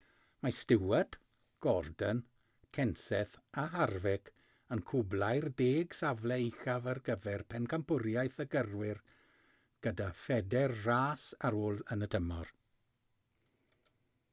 mae 0.45 0.51
stewart 0.59 1.15
gordon 1.65 2.21
kenseth 2.77 3.35
a 3.63 3.65
harvick 3.73 4.31
yn 4.77 4.81
cwblhau'r 4.93 5.47
deg 5.61 5.93
safle 5.99 6.39
uchaf 6.47 6.89
ar 6.95 7.01
gyfer 7.11 7.45
pencampwriaeth 7.57 8.43
y 8.47 8.49
gyrwyr 8.57 9.03
gyda 9.89 10.11
phedair 10.25 10.77
ras 10.91 11.27
ar 11.51 11.61
ôl 11.67 11.79
yn 11.97 12.09
y 12.11 12.11
tymor 12.19 12.51